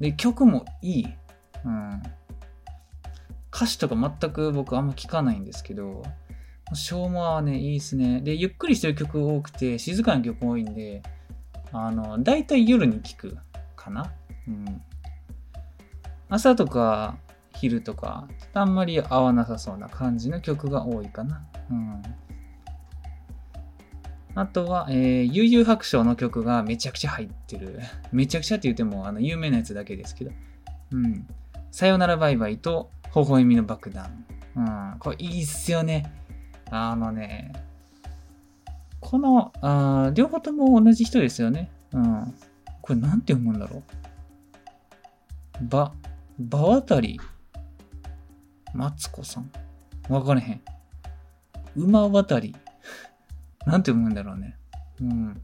[0.00, 1.08] で、曲もいい。
[1.64, 2.02] うん。
[3.54, 6.02] 歌詞とか全く僕あんま聞かないんですけど、
[6.74, 8.20] ショーモアはね、いいですね。
[8.20, 11.02] で、ゆっくりしてる曲多くて、静かな曲多いんで、
[11.72, 13.38] あの、だいたい夜に聴く
[13.76, 14.12] かな。
[14.48, 14.82] うん。
[16.28, 17.18] 朝とか
[17.54, 21.46] 昼とか、あんまり合わなさそうな感じの曲が多いかな。
[21.70, 22.02] うん。
[24.34, 27.80] あとは、えー、悠々白書の曲がめちゃくちゃ入ってる。
[28.12, 30.30] めちゃくちゃって言っても、あの、有名なやつだけですけど。
[30.92, 31.26] うん。
[31.70, 34.24] さよならバイバイと、微笑みの爆弾。
[34.56, 34.98] うん。
[34.98, 36.12] これいいっすよね。
[36.70, 37.52] あのね、
[39.00, 41.70] この、あ両方とも同じ人ですよね。
[41.92, 42.34] うん。
[42.80, 43.82] これなんて読むんだろ
[45.60, 45.68] う。
[45.68, 45.92] ば、
[46.38, 47.20] 場渡り、
[48.74, 49.50] マツコさん。
[50.08, 50.62] わかれへん。
[51.76, 52.56] 馬渡り。
[53.66, 54.56] なんて読むんだろうね。
[55.00, 55.42] うん。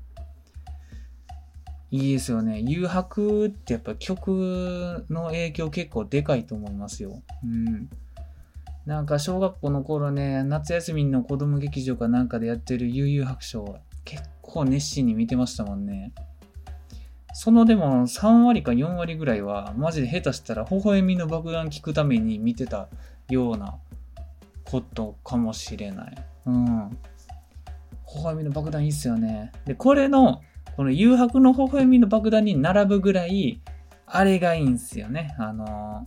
[1.91, 2.61] いいですよね。
[2.61, 7.23] 誘白ってやっぱ曲の影響結構でかいと思いますよ。
[7.45, 7.89] うん。
[8.85, 16.13] なんか小学校の頃ね、夏休みの子供劇場かなんかでやってる悠々白書結構熱心に見てましたもんね。
[17.35, 22.89] そのでも3割か4割ぐらいはマジで下手したら微笑みの爆弾聞くために見てた
[23.29, 23.79] ような
[24.65, 26.15] ことかもしれない。
[26.47, 26.91] うん。
[26.91, 29.53] 微笑みの爆弾いいっすよね。
[29.67, 30.41] で、これの、
[30.79, 33.61] この誘白の微笑みの爆弾に並ぶぐらい、
[34.07, 35.35] あれがいいんすよね。
[35.37, 36.07] あの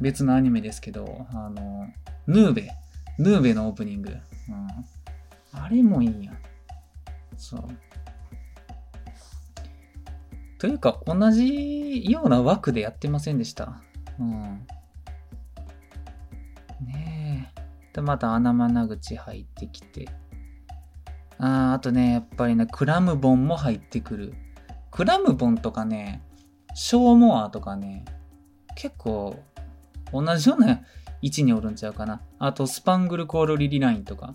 [0.00, 1.86] 別のアニメですけど、あの
[2.26, 2.68] ヌーベ。
[3.20, 4.10] ヌーベのオープニング。
[4.10, 5.60] うん。
[5.60, 6.38] あれもいいやん。
[7.36, 7.64] そう。
[10.58, 13.80] というか、同じような枠でやってませんでした。
[14.18, 14.66] うん。
[16.84, 17.94] ねえ。
[17.94, 20.08] で、また穴間口入ってきて。
[21.38, 24.34] ああとね、やっぱりね、クラムボンも入ってくる。
[24.90, 26.22] クラムボンとかね、
[26.74, 28.04] ショーモアとかね、
[28.74, 29.42] 結構
[30.12, 30.80] 同じような
[31.22, 32.20] 位置におるんちゃうかな。
[32.38, 34.34] あと、スパングルコールリリラインとか。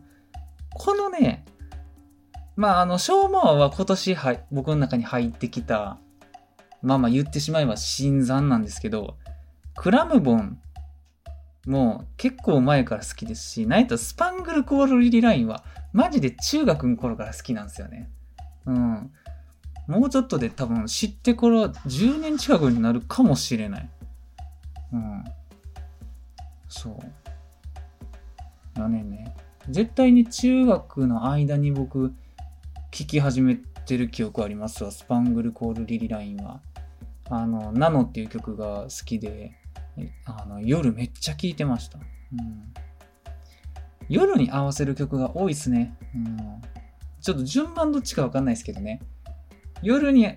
[0.74, 1.46] このね、
[2.56, 5.98] まあ、あの、ショーモアは今年は僕の中に入ってきた、
[6.82, 9.18] まあまあ言ってしまえば新参なんですけど、
[9.76, 10.60] クラムボン
[11.66, 18.10] もう結構前から好きですし、ナイトスパングルコールリリラインはマジで中学の頃から好きなんですよね。
[18.66, 19.12] うん。
[19.88, 23.90] もうちょっとで多分知ってから10年近くになるかもしれない。
[24.94, 25.24] うん。
[26.68, 27.00] そう。
[28.74, 29.36] だねね。
[29.70, 32.14] 絶対に中学の間に僕、
[32.92, 34.92] 聴き始めてる記憶ありますわ。
[34.92, 36.60] スパングルコールリリラインは。
[37.30, 39.58] あの、ナノっていう曲が好きで、
[40.26, 42.00] あの夜めっちゃ聴いてました。
[42.00, 42.02] う
[42.42, 42.74] ん、
[44.10, 45.96] 夜に合わせる曲が多いっすね。
[46.16, 46.38] うん、
[47.22, 49.02] ちょっと順番どっちかわかんないですけどね。
[49.82, 50.28] 夜に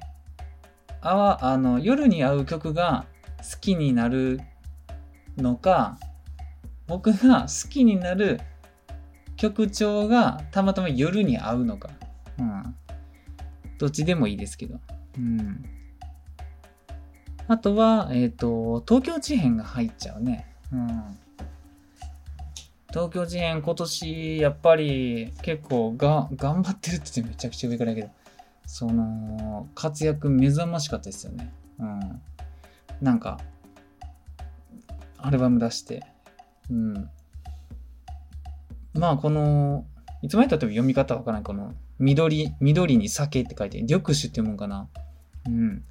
[1.01, 3.07] ああの夜に合う曲が
[3.38, 4.40] 好きになる
[5.37, 5.99] のか、
[6.87, 8.40] 僕が好きになる
[9.37, 11.90] 曲調がたまたま夜に合うのか。
[12.38, 12.75] うん。
[13.79, 14.81] どっちでもいいですけど。
[15.19, 15.64] うん。
[17.48, 20.46] あとは、えっ、ー、と、東京事変が入っちゃうね。
[20.72, 21.18] うん。
[22.88, 28.11] 東京事変今年、やっぱり結構が頑張ってるって言ってめちゃくちゃ上からだけど、
[28.66, 31.52] その、活躍目覚ましかったですよね。
[31.78, 32.20] うん。
[33.00, 33.38] なんか、
[35.18, 36.02] アルバム出して、
[36.70, 37.11] うん。
[38.94, 39.85] まあ、この、
[40.22, 44.88] いつもやったら読み方わからない、この、緑、緑に酒って書いて、緑酒って読むんかな。
[45.46, 45.85] うん。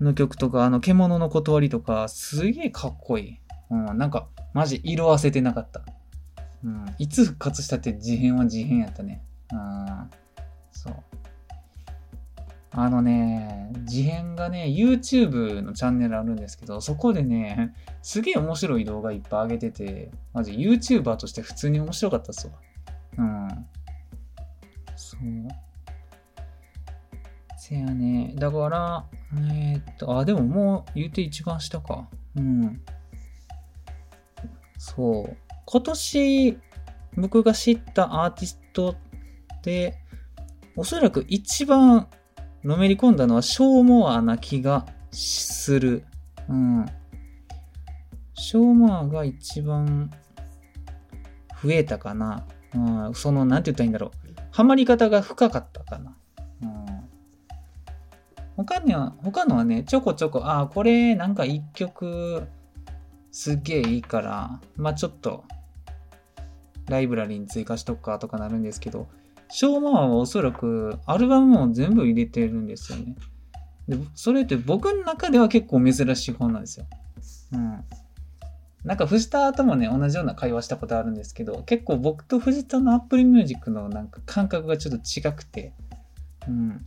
[0.00, 3.40] の曲とか、あの、獣の断りとか、すげえかっこいい。
[3.70, 5.82] うん、なんか、マジ色あせてなかった。
[6.64, 9.22] うん、いつ復活したって事変は事変やったね。
[9.52, 10.10] うん、
[10.72, 10.94] そう。
[12.70, 22.52] あのね、事変がね、YouTube のチャンネルあるんですけど、そこでね、すげえ面白い動画いっぱい上げてて、マジ YouTuber として普通に面白かったっすわ。
[23.18, 23.48] うん。
[24.96, 25.20] そう。
[27.68, 28.32] せやね。
[28.36, 29.04] だから、
[29.34, 32.08] えー、っと、あ、でももう言うて一番下か。
[32.34, 32.80] うん。
[34.78, 35.36] そう。
[35.66, 36.58] 今年、
[37.16, 38.96] 僕が知ったアーティスト
[39.62, 39.98] で、
[40.76, 42.08] おそらく一番
[42.64, 46.04] のめり込んだのはショーモアな気がする。
[46.48, 46.86] うん。
[48.32, 50.10] ショーモアが一番
[51.62, 52.46] 増えたかな。
[52.74, 54.10] うん、その、なんて言ったらいいんだろう。
[54.52, 56.16] ハマり方が深かったかな。
[56.62, 56.97] うん
[58.58, 62.42] 他には、他のはね、ちょこちょこ、ああ、これなんか一曲
[63.30, 65.44] すっげえいいから、まあちょっと
[66.88, 69.06] ライブラリに追加しとくかとかなるんですけど、
[69.48, 73.14] ショーマンはおそらくアルバムも全部入れてるんですよね。
[73.86, 76.86] で、それって僕の中では結構珍しい方なんですよ。
[77.52, 77.84] うん。
[78.82, 85.72] なんか藤田ともね、同じような会話したことあるんですけど、結構僕と藤田の Apple Music のなんか感覚がちょっと違くて、
[86.48, 86.84] うん。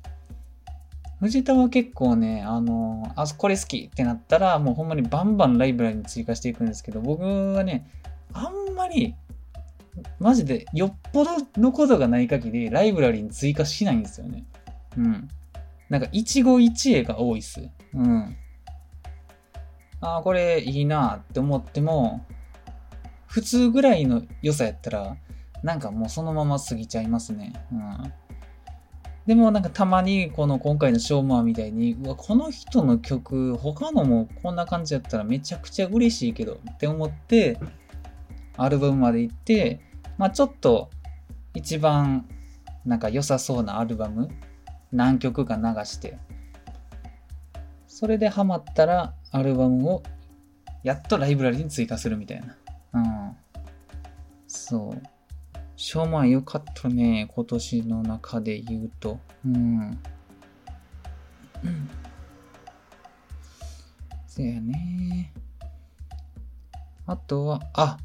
[1.21, 7.88] 藤田は結構ね、あの、あそ、これ好きってなったら、もうほんまにバンバンライブラリに追加していくんですけど、僕はね、
[8.34, 9.13] あんまり、
[10.17, 14.45] マジでよっぽどのことがない限り、ライブラリに追加しないんですよね。
[14.97, 15.29] うん。
[15.89, 17.69] なんか、一期一会が多いっす。
[17.93, 18.36] うん。
[19.99, 22.25] ああ、これいいなって思っても、
[23.27, 25.17] 普通ぐらいの良さやったら、
[25.62, 27.53] なんかもうそのまま過ぎちゃいますね。
[27.71, 28.13] うん。
[29.25, 37.60] でもなんかたまにこの今回のショーマーみたいに、うわ、この人の曲、他のもこんな感じだったらめちゃくちゃ嬉しいけどって思って、
[38.57, 39.79] アルバムまで行って、
[40.17, 40.89] まあちょっと
[41.53, 42.27] 一番
[42.86, 44.29] なんか良さそうなアルバム、
[44.91, 46.17] 何曲か流して、
[47.88, 50.03] それでハマったらアルバムを
[50.84, 52.57] やっとライブラリに追加するみたいな。
[52.93, 53.38] うん。
[54.47, 55.01] そう。
[55.82, 57.28] ショーマン良かったね。
[57.34, 59.20] 今年の中で言うと。
[59.44, 60.00] うん。
[64.28, 65.34] せやね。
[67.08, 67.98] あとは、あ、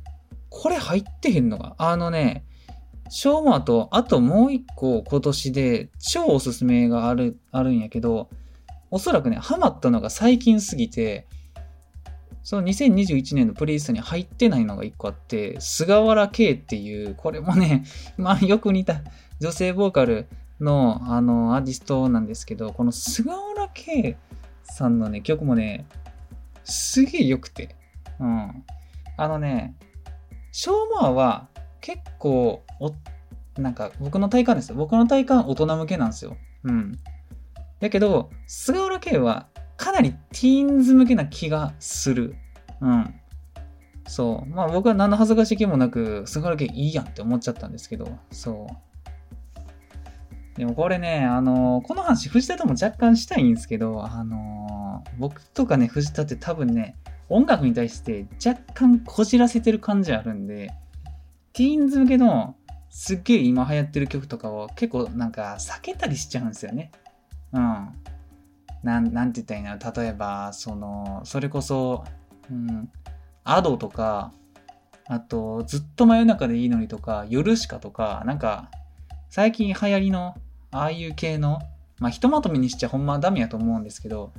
[0.49, 1.75] これ入ってへんのか。
[1.77, 2.47] あのね、
[3.11, 8.31] ショーマと、あともう一個今年で超おすすめがある、あるんやけど、
[8.91, 11.27] おそらくね、ハマったのが最近すぎて、
[12.46, 17.85] その2021年のプレイリストに入ってないのが一個あって、菅原圭っていう、これもね、
[18.16, 19.00] まあよく似た
[19.40, 20.28] 女性ボーカル
[20.61, 24.16] のあのアーティストなんですけど、この菅原圭
[24.62, 25.87] さんのね、曲もね、
[26.62, 27.74] すげえ良くて。
[28.20, 28.64] うん。
[29.16, 29.74] あのね、
[30.52, 31.48] ショーモアは
[31.80, 32.94] 結構お、
[33.61, 34.76] なんか僕の体感ですよ。
[34.76, 36.37] 僕の体感大人向けなんですよ。
[36.62, 36.96] うん。
[37.80, 42.37] だけど、菅原圭はかなりティーンズ向けな気がする。
[42.81, 43.15] うん。
[44.09, 44.49] そう。
[44.49, 50.59] まあ僕は何の恥ずかしい気もなく、菅原家いいやんって思っちゃったんですけど、そう。
[50.59, 56.97] でもこれね、あのーこの話藤田とも若干したいんですけど、あのー僕とかね、藤田って多分ね、
[57.29, 60.73] 音楽に対して若干こじらせてる感じあるんで、
[61.53, 62.57] ティーンズ向けの
[62.89, 66.93] すっげえ今流行ってる曲とかを結構なんか避けたりしちゃうんですよね。
[67.53, 67.89] うん。
[68.83, 72.05] なん、なんて言ったらいいの例えば、その、それこそ、
[72.51, 72.91] うん、
[73.45, 74.33] アドとか、
[75.09, 78.71] あと、ずっと真夜中でいいのにとか、夜しかとか、なんか、
[79.29, 80.35] 最近流行りの、
[80.71, 81.61] ああいう系の、
[81.99, 84.33] まあ、ひとまとめにしちゃほんまはダメやと思うんですけど、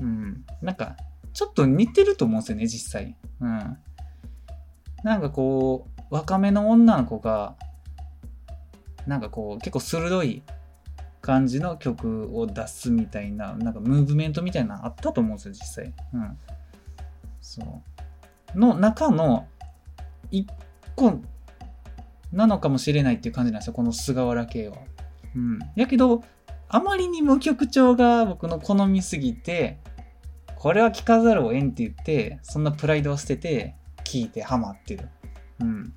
[0.00, 0.96] うん、なんか、
[1.32, 3.16] ちょっと似てると思うんですよね、実際。
[3.40, 3.76] うん。
[5.02, 7.56] なんかこう、若めの女の子が、
[9.06, 10.42] なんかこう、結構鋭い
[11.24, 15.94] 感じの曲を出すみたいな、なんかムーブメントみたいなのあったと思うんですよ、実際。
[16.12, 16.38] うん。
[17.40, 17.62] そ
[18.54, 18.58] う。
[18.58, 19.48] の中の
[20.30, 20.46] 一
[20.94, 21.22] 個
[22.30, 24.76] なのかもしれないっていう感じなんですよ、この菅原系は。
[25.34, 25.58] うん。
[25.76, 26.22] やけど、
[26.68, 29.78] あまりにも曲調が僕の好みすぎて、
[30.56, 35.08] これは聴かざるを得んって言って、そんなプライドを捨てて、聴いてハマってる。
[35.60, 35.94] うん。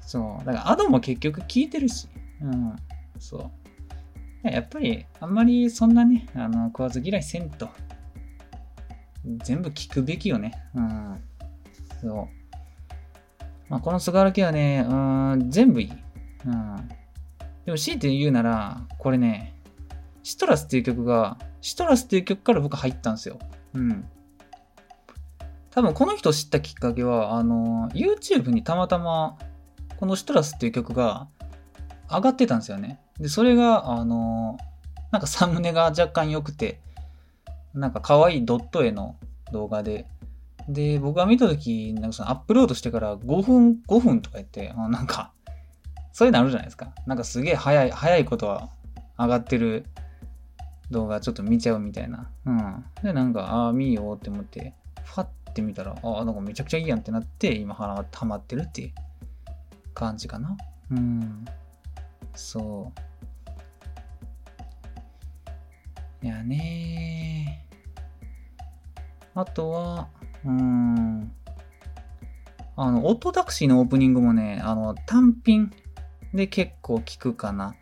[0.00, 0.44] そう。
[0.46, 2.08] だから、アドも結局聴いてるし。
[2.40, 2.76] うん。
[3.18, 3.65] そう。
[4.52, 7.68] やっぱり、あんまりそんなね、あの、食わず嫌いせんと。
[9.44, 10.52] 全部聞くべきよね。
[10.74, 11.20] うん。
[12.00, 12.28] そう。
[13.68, 14.94] まあ、この菅原家はね、う
[15.36, 15.92] ん、全部いい。
[16.46, 16.88] うん。
[17.64, 19.54] でも強いて言うなら、これね、
[20.22, 23.38] シトラスっていう曲が、シトラスっていう曲から僕入ったんですよ。
[23.74, 24.08] うん。
[25.70, 29.36] 多分この人知ったきっかけは、あの、YouTube にたまたま、
[29.98, 31.28] このシトラスっていう曲が
[32.08, 33.00] 上がってたんですよね。
[33.18, 34.58] で、それが、あの、
[35.10, 36.80] なんかサムネが若干良くて、
[37.74, 39.16] なんか可愛いドット絵の
[39.52, 40.06] 動画で、
[40.68, 45.32] で、僕が見たとき、なんかそのアップロードしてから5分、5分とか言って、あなんか、
[46.12, 46.92] そういうのあるじゃないですか。
[47.06, 48.70] なんかすげえ早い、早いことは
[49.18, 49.86] 上がってる
[50.90, 52.30] 動画ちょっと見ちゃうみたいな。
[52.44, 52.84] うん。
[53.02, 54.74] で、なんか、ああ、見ようって思って、
[55.04, 58.92] ファって見たら、ああ、なんかめちゃくちゃいいやんってなって、今はまってるっていう
[59.94, 60.56] 感じかな。
[60.90, 61.44] うん。
[62.36, 62.92] そ
[66.22, 66.26] う。
[66.26, 67.66] いやね
[69.34, 70.08] あとは、
[70.44, 71.30] うん。
[72.76, 75.70] あの、オートタクシーのオープニングもね、あの、単品
[76.32, 77.74] で結構聞くかな。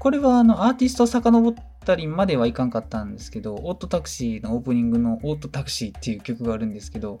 [0.00, 7.18] これはあの、アーティスト遡ったりまではいかんかったんですけど、オートタクシーのオープニングのオートタクシーっていう曲があるんですけど、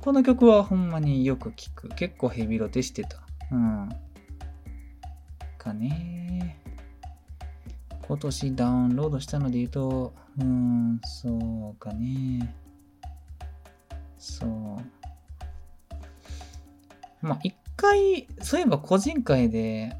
[0.00, 1.88] この曲はほんまによく聞く。
[1.88, 3.22] 結構ヘビロテしてた。
[3.52, 3.88] うん。
[5.60, 6.56] かね
[8.08, 12.52] 今年ダウンロードしたので言うと、うーん、そうかね。
[14.18, 14.50] そう。
[17.24, 19.96] まあ、一回、そういえば個人会で、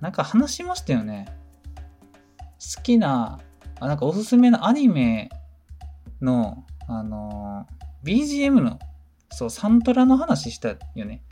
[0.00, 1.28] なんか話しましたよね。
[2.76, 3.38] 好きな、
[3.78, 5.30] あなんかおすすめのアニメ
[6.20, 8.80] の、あのー BGM の、
[9.30, 11.22] そう、サントラの話したよね。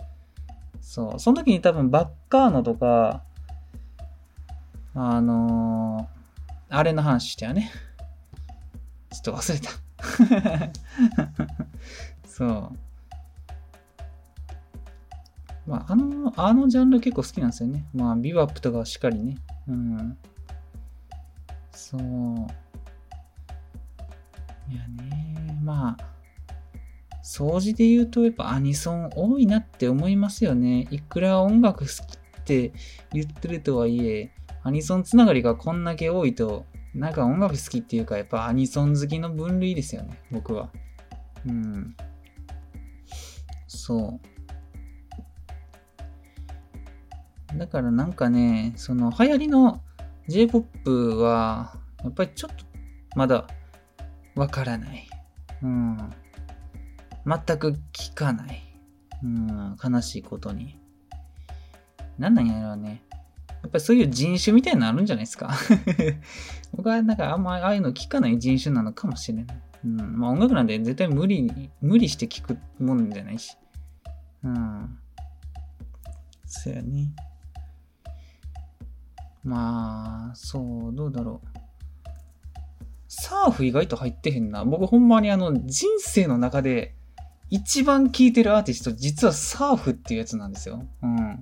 [0.80, 3.24] そう、その時に多分バッカーノとか、
[4.94, 6.14] あのー
[6.70, 7.70] あれの話したよね。
[9.12, 10.72] ちょっと忘れた。
[12.26, 12.72] そう。
[15.66, 17.86] まあ、あの、あのジャンル結構好きなんですよね。
[17.94, 19.38] まあ、ビバップとかはしっかりね。
[19.68, 20.18] うん。
[21.70, 22.00] そう。
[24.68, 26.14] いやね、まあ、
[27.22, 30.88] 掃除で言うとやっぱアニソン多いなって思いますよね。
[30.90, 32.72] いくら音楽好きって
[33.12, 34.32] 言ってるとはいえ、
[34.64, 40.70] アニソンつながりがこんだけ多いと、なんか音楽好きっていうか、やっぱアニソン好きの分類ですよね、僕は。
[41.46, 41.94] うん。
[43.66, 44.18] そ
[47.54, 47.58] う。
[47.58, 49.82] だからなんかね、その流行りの
[50.28, 52.64] J-POP は、やっぱりちょっと
[53.16, 53.46] まだ
[54.34, 55.06] わからない。
[55.62, 55.98] うん。
[57.26, 58.62] 全く聞かない。
[59.22, 60.80] うん、悲しいことに。
[62.18, 63.03] なんなんやろうね。
[63.64, 65.50] やっぱりそういう人種みたいになるんじゃないですか。
[66.76, 69.62] 僕はなんかあんまああいうの聞かない人種なのかもしれない。
[69.86, 70.18] うん。
[70.18, 73.56] まあ音楽なんで絶対無理に、無理して聞くもんじゃないし。
[74.42, 74.98] うん。
[76.44, 77.14] そうやね。
[79.44, 81.48] まあ、そう、どうだろう。
[83.08, 84.66] サーフ意外と入ってへんな。
[84.66, 86.94] 僕ほんまにあの人生の中で
[87.48, 90.86] 一番聴いてるアーティスト実はサーフっていうやつなんですよ。
[91.02, 91.40] うん。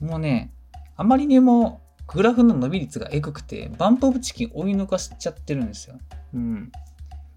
[0.00, 0.52] もうね、
[1.00, 5.98] あまりにもグラフの伸び率がエグくて、バンプオブチキン追い抜かしちゃってるんですよ。
[6.34, 6.70] うん。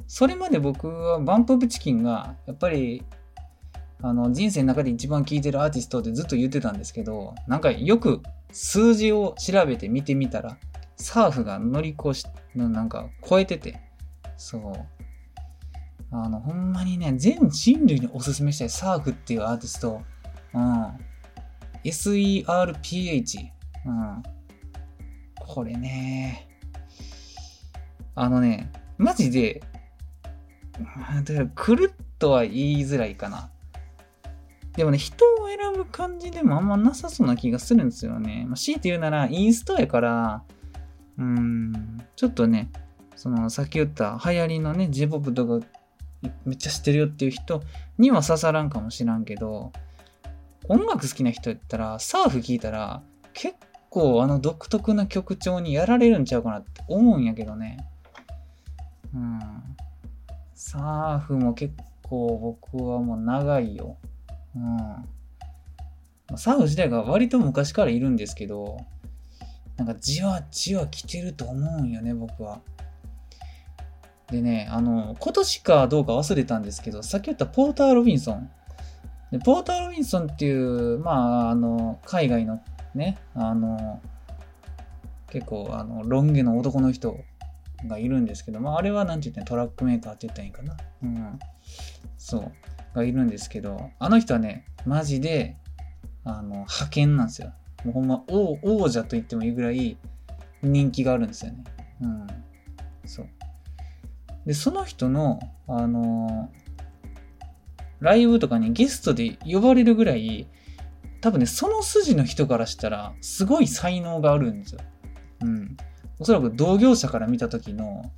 [0.06, 3.06] それまで僕はバンプオブチキンが、やっぱり、
[4.02, 10.58] あの、人生の中で一番聴いてるアーティストってずっと言ってたんですけど、なんかよく数字を調べて見てみたら、
[10.98, 13.80] サーフが乗り越し、なんか超えてて、
[14.36, 14.74] そう。
[16.12, 20.02] あの、ほんまにね、全人類におすすめしたいサーフっていうアーティスト、
[20.54, 21.13] うん。
[21.84, 23.50] SERPH。
[23.86, 24.24] うん。
[25.40, 26.48] これね、
[28.16, 29.62] あのね、マジで、
[30.80, 33.50] だから来るとは言いづらいかな。
[34.76, 38.46] でもね、人を選ぶ感じでもあんまなさそうな気がするんですよね。
[38.48, 40.44] まあ、強いて言うなら、インストやから、
[41.18, 42.72] うーん、ちょっとね、
[43.16, 45.66] その、さっき言った流行りのね、J-POP とか
[46.46, 47.62] めっちゃ知ってるよっていう人
[47.98, 49.72] には刺さらんかもしらんけど、
[50.70, 53.04] 音楽好きな人やったら、サーフ聴いたら、
[53.34, 53.56] 結
[53.90, 57.78] 構あの独特な曲調にやられるんちゃうかなって思うんやけどね。
[59.14, 59.40] うん。
[60.56, 63.98] サーフも結構僕はもう長いよ。
[64.56, 66.38] うん。
[66.38, 68.78] サーフ自体が割と昔からいるんですけど、
[69.78, 72.62] なんかじわじわ来てると思うんよね、僕は。
[74.32, 78.50] でね、あの、今年かどうか忘れたんですけど、さっき言ったポーター・ロビンソン。
[79.34, 82.62] でポーター・ロビンソンっていう、まあ、あの、海外の
[82.94, 84.00] ね、あの、
[85.32, 87.18] 結構、あの、ロン毛の男の人
[87.88, 90.78] がいるんですけど、まあ、あれはなんて言ったらトラックメーカーって言ったらいいかな。
[91.02, 91.40] うん。
[92.20, 92.52] そう。
[92.96, 95.58] がいるんですけど、あの人はね、マジで、
[96.24, 97.54] あの、派遣なんですよ。
[97.86, 99.98] もうほんま王、王者と言ってもいいぐらい
[100.62, 101.64] 人気があるんですよね。
[102.02, 102.28] うん。
[103.06, 103.28] そう。
[104.46, 106.52] で、その人の、あの
[108.04, 110.48] ライブとかにゲストで呼ばれるぐらい、
[111.22, 114.82] 多分ね、その筋の人からしたら、すごい才能があるんですよ。
[115.42, 115.78] うん。
[116.20, 118.12] おそらく同業者から見た時の、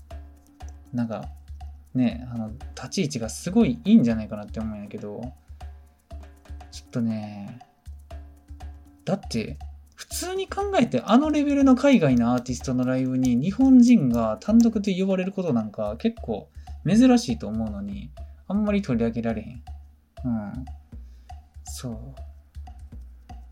[0.92, 1.30] なんか、
[1.94, 5.22] ね、あの、立ち位置がすごいいいんじゃないかなって思うんやけど、
[6.72, 7.60] ちょっとね、
[9.06, 9.60] だって、
[9.94, 16.50] 普通に考えてあのレベルの海外のアーティストのライブに日本人が単独で呼ばれることなんか結構
[16.86, 18.10] 珍しいと思うのに、
[18.48, 19.64] あんまり取り上げられへん。
[20.26, 20.66] うん。
[21.64, 21.94] そう。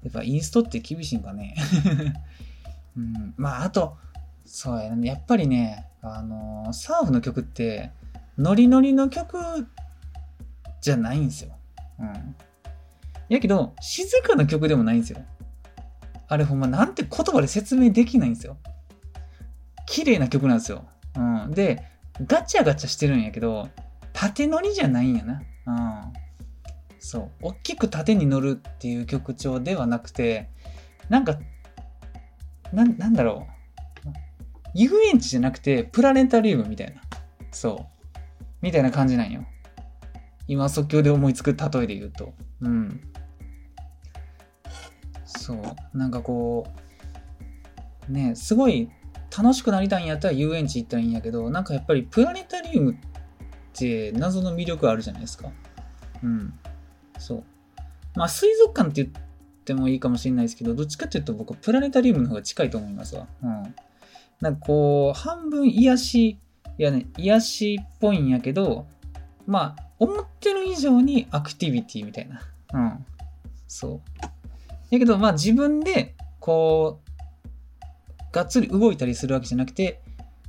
[0.04, 1.56] やっぱインストって厳しいんかね。
[2.98, 3.34] うん。
[3.38, 3.98] まあ、あと、
[4.46, 5.08] そうやね。
[5.08, 7.92] やっぱりね、あのー、サーフの曲って、
[8.38, 9.38] ノリノリの曲
[10.82, 11.56] じゃないんですよ。
[12.00, 12.36] うん。
[13.30, 15.20] やけど、静かな曲でもないんですよ。
[16.28, 18.58] あれほんまなんて言葉で説明できないんですよ。
[19.86, 20.86] 綺麗な曲なんですよ。
[21.16, 21.52] うん。
[21.52, 21.84] で、
[22.26, 23.70] ガチャガチャしてるんやけど、
[24.14, 25.42] 縦乗りじゃないんやな。
[25.66, 26.14] うん。
[27.00, 27.32] そう。
[27.42, 30.50] 大きく縦に乗るっていう曲調ではなくて、
[31.10, 31.38] なんか、
[32.72, 33.54] ななんだろう。
[34.74, 37.02] 遊園地じゃなくて、プラネタリウムみたいな。
[37.52, 38.16] そう。
[38.62, 39.46] みたいな感じなんよ。
[40.48, 42.34] 今即興で思いつく例えで言うと。
[42.62, 43.02] うん。
[45.26, 45.98] そう。
[45.98, 46.66] なんかこ
[48.10, 48.90] う、ね、すごい
[49.36, 53.13] 楽しくなりたいんやったら遊園地行ったらいいんやけど、なんかやっぱりプラネタリウムって
[54.16, 55.50] 謎の魅力あるじゃないですか。
[56.24, 56.54] うん。
[57.18, 57.44] そう。
[58.16, 59.24] まあ水族館って言っ
[59.66, 63.28] てもいいかもしれないですけど、どっちかっていうと僕はプラネタリウムの方が近いと思いますわ。
[63.42, 63.76] うん。
[64.42, 66.38] なんかこう、半分癒し
[66.78, 68.88] いやね、癒しっぽいんやけど、
[69.46, 72.42] まあ、思ってる以上にアクティビティみたいな。
[72.74, 73.06] うん。
[73.68, 74.02] そう。
[74.90, 80.02] やけど、まあ自分で、こう、がっつり動いたりするわけじゃなくて、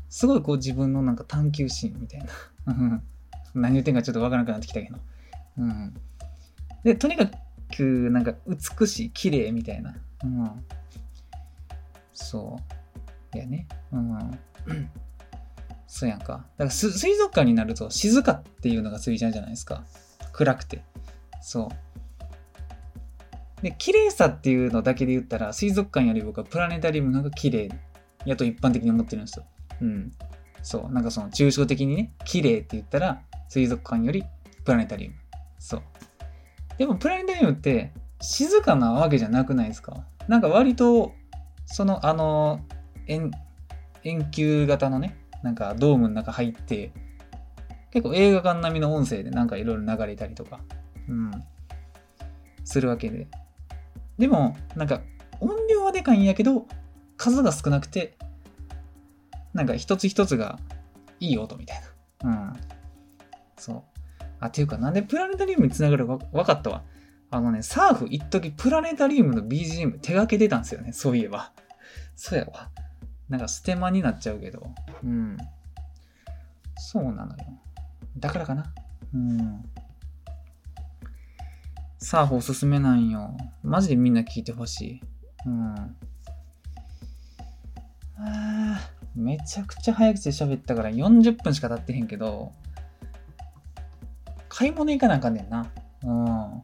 [0.09, 2.21] すごいこう自分のなんか探求心みたい
[2.67, 3.03] な。
[3.55, 4.99] 何言ってんかちょっとわからなくなってきたけど。
[5.59, 5.95] うん。
[6.83, 7.31] で、とにか
[7.77, 9.95] く、なんか美しい、綺麗みたいな。
[10.25, 10.65] うん。
[12.13, 12.59] そ
[13.33, 13.37] う。
[13.37, 13.67] いやね。
[13.93, 14.39] うん。
[15.87, 16.27] そうやんか。
[16.27, 19.85] だから水族館になると静かっていうのがついちゃうじゃないですか。
[20.33, 20.83] 暗くて。
[21.41, 21.71] そ
[23.61, 23.63] う。
[23.63, 27.71] で、綺麗さっていうのだけで言ったら、水族館より僕はプラネタリウムの方が綺麗
[28.25, 29.47] やと一般的に思ってるんですよ。
[29.81, 30.13] うん。
[30.63, 30.93] そう。
[30.93, 33.23] なんかその抽象的にね、綺麗って言ったら、
[33.55, 34.25] 水族館より
[34.65, 35.15] プラネタリウム。
[35.61, 35.83] そう。
[36.77, 40.05] でもプラネタリウムって静かなわけじゃなくないですか？
[40.27, 41.13] なんか割と、
[41.65, 42.59] その、あの、
[43.07, 43.31] 円、
[44.03, 46.93] 円球型のね、なんかドームの中入って、
[47.93, 50.59] 結構映画館並みの音声でなんかいろいろ流れたりとか、
[51.09, 51.31] うん、
[52.65, 53.29] するわけで。
[54.19, 55.01] でも、なんか
[55.39, 56.67] 音量はでかいんやけど、
[57.17, 58.19] 数が少なくて、
[59.53, 60.59] なんか一つ一つが
[61.21, 61.81] いい音みたい
[62.25, 62.31] な。
[62.31, 62.74] うん。
[63.57, 63.83] そう。
[64.41, 66.83] あ、っていうか、なんでプラネタリウムにつながるか分かったわ。
[67.31, 70.93] あのね、サーフ一時プラネタリウムの BGM 手掛けてたんですよね。
[70.93, 71.53] そういえば。
[72.17, 72.71] そうやわ。
[73.29, 74.71] なんかステマになっちゃうけど。
[75.03, 75.37] うん。
[76.77, 77.45] そうなのよ。
[78.19, 78.73] だからかな。
[79.13, 79.65] うん。
[81.99, 83.37] サーフおすすめなんよ。
[83.63, 85.01] マジでみんな聞いてほしい。
[85.47, 85.97] うん。
[88.17, 92.53] あめちゃくちゃ早口で喋ったから40分しか経ってへんけど、
[94.57, 95.67] 買い物行かなあかんねんな。
[96.05, 96.63] うん。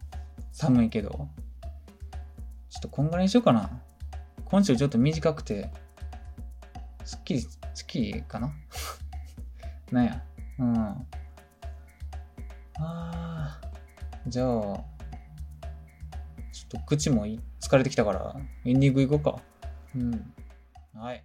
[0.53, 1.11] 寒いけど。
[2.69, 3.69] ちょっとこんぐらいにしようかな。
[4.45, 5.73] 今週ちょっと短くて、
[7.05, 8.53] すっきり、すっきりかな
[9.91, 10.23] なんや。
[10.61, 11.07] うん。
[12.79, 14.83] あーじゃあ、ちょっ
[16.69, 18.37] と口もい疲れてきたから、
[18.67, 19.43] エンディング行こうか。
[19.97, 20.35] うん。
[20.95, 21.25] はい。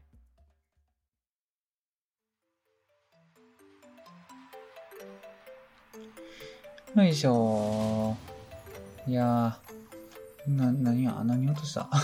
[6.96, 8.16] よいしょ
[9.08, 11.90] いやー、な、何や、何落とした？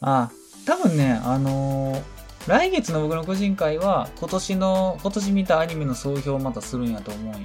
[0.00, 0.30] あ、
[0.66, 2.02] 多分ね、あのー
[2.46, 7.38] 来月の僕の個人会は、今年の、今年見たアニメの総評をまたするんやと思うんよ。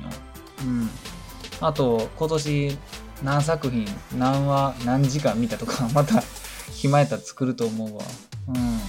[0.61, 0.89] うん。
[1.61, 2.77] あと、今年
[3.23, 6.21] 何作品、何話、何時間見たとか、 また
[6.73, 8.03] 暇やったら作ると思うわ。
[8.49, 8.79] うん。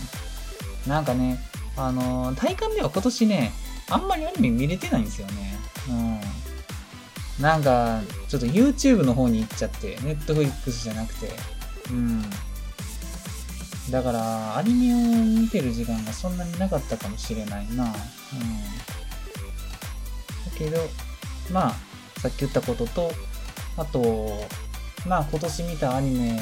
[0.90, 1.38] なんかね、
[1.76, 3.52] あのー体感では今年ね、
[3.88, 5.59] あんまりアニメ見れてないんですよね。
[5.90, 7.42] うん。
[7.42, 11.30] なんか、ちょっと YouTube の方に行っちゃって、Netflix じゃなくて。
[11.90, 12.22] うん。
[13.90, 17.84] だから、アニメを見てる時間がそんなになかったかもしれないな。
[17.84, 17.90] うん。
[17.90, 17.94] だ
[20.56, 20.78] けど、
[21.52, 21.74] まあ、
[22.20, 23.10] さっき言ったことと、
[23.76, 24.46] あと、
[25.06, 26.38] まあ今年見たアニメ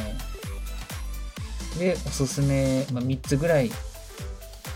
[1.78, 3.70] でおすすめ、まあ、3つぐらい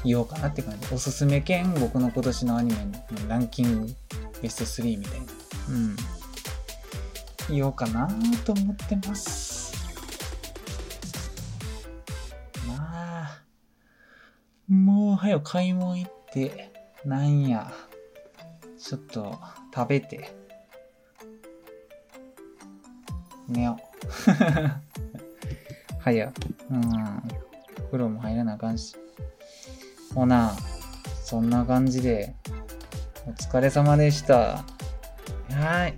[0.04, 0.94] 言おうかなって感じ。
[0.94, 3.94] おすすめ兼僕の今年のアニメのランキング
[4.42, 5.26] ベスト3みたいな。
[5.70, 5.96] うん。
[7.48, 8.08] 言おうかな
[8.44, 9.72] と思ってます。
[12.66, 13.42] まあ、
[14.68, 16.72] もう早く買い物行って、
[17.04, 17.72] なんや、
[18.78, 19.38] ちょっと
[19.74, 20.34] 食べて、
[23.48, 23.92] 寝よう。
[26.00, 26.32] 早う。
[26.70, 26.82] うん。
[27.86, 28.96] 風呂も入らなあかんし。
[30.14, 30.56] ほな、
[31.22, 32.34] そんな感じで、
[33.26, 34.64] お疲れ様でした。
[35.50, 35.94] はい。